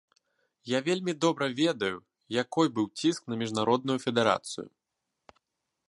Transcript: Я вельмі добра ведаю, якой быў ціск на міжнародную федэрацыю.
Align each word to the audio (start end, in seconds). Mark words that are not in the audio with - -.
Я 0.69 0.79
вельмі 0.87 1.13
добра 1.25 1.49
ведаю, 1.59 1.97
якой 2.43 2.67
быў 2.79 2.87
ціск 3.03 3.21
на 3.33 3.39
міжнародную 3.43 3.97
федэрацыю. 4.07 4.67